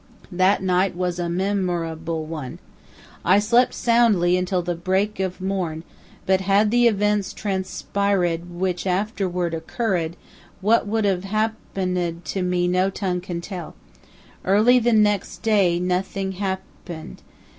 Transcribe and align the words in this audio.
That 0.31 0.63
night 0.63 0.95
was 0.95 1.19
a 1.19 1.29
me 1.29 1.53
mor 1.53 1.85
able 1.85 2.25
one. 2.25 2.57
I 3.23 3.37
slept 3.37 3.75
soundly 3.75 4.35
until 4.35 4.63
the 4.63 4.73
break 4.73 5.19
of 5.19 5.39
morn, 5.39 5.83
but 6.25 6.41
had 6.41 6.71
the 6.71 6.87
events 6.87 7.33
transpired 7.33 8.49
which 8.49 8.87
afterward 8.87 9.53
occur 9.53 9.93
red, 9.93 10.17
what 10.59 10.87
would 10.87 11.05
have 11.05 11.25
hap 11.25 11.53
pen 11.75 11.95
ed 11.97 12.25
to 12.33 12.41
me 12.41 12.67
no 12.67 12.89
tongue 12.89 13.21
can 13.21 13.41
tell. 13.41 13.75
Early 14.43 14.79
the 14.79 14.91
next 14.91 15.43
day 15.43 15.79
nothing 15.79 16.31
hap 16.31 16.63
pened. 16.87 17.17